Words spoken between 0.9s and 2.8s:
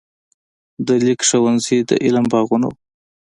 لیک ښوونځي د علم باغونه وو.